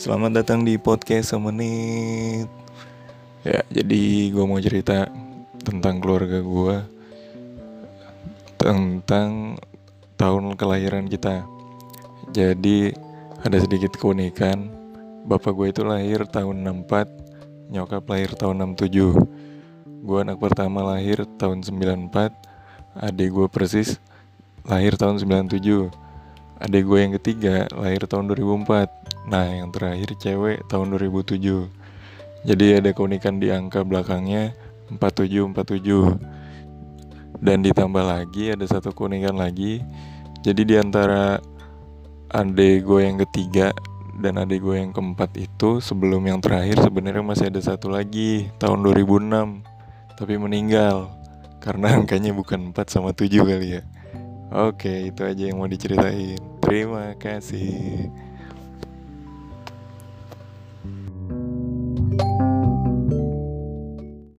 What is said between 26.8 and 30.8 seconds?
gue yang ketiga lahir tahun 2004 Nah yang terakhir cewek